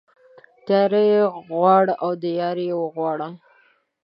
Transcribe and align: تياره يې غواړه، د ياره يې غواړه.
تياره 0.65 1.01
يې 1.11 1.21
غواړه، 1.49 1.93
د 2.21 2.23
ياره 2.39 2.63
يې 2.69 2.75
غواړه. 2.95 3.27